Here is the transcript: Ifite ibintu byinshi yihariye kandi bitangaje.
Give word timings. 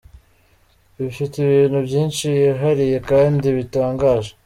Ifite 1.09 1.35
ibintu 1.45 1.77
byinshi 1.87 2.25
yihariye 2.39 2.97
kandi 3.09 3.47
bitangaje. 3.57 4.31